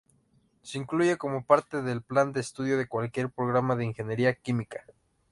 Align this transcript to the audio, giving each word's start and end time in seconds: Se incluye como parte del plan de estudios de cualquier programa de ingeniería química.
Se 0.63 0.79
incluye 0.79 1.19
como 1.19 1.45
parte 1.45 1.83
del 1.83 2.01
plan 2.01 2.33
de 2.33 2.39
estudios 2.39 2.79
de 2.79 2.87
cualquier 2.87 3.29
programa 3.29 3.75
de 3.75 3.85
ingeniería 3.85 4.33
química. 4.33 4.83